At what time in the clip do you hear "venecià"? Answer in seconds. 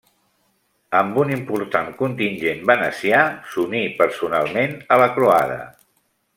2.71-3.21